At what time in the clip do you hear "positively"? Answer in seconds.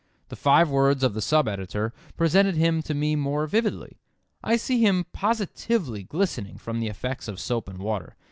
5.13-6.01